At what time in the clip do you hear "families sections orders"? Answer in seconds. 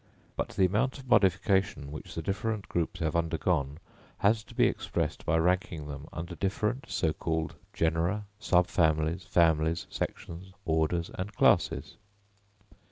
9.27-11.11